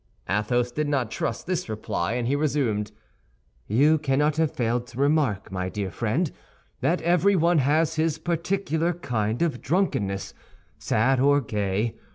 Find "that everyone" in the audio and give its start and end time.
6.79-7.59